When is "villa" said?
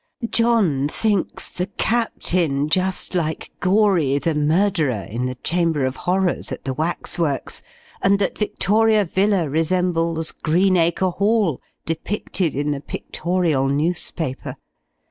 9.05-9.47